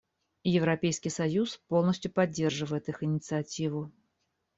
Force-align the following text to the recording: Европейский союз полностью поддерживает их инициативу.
Европейский 0.49 1.09
союз 1.11 1.61
полностью 1.67 2.09
поддерживает 2.11 2.89
их 2.89 3.03
инициативу. 3.03 3.91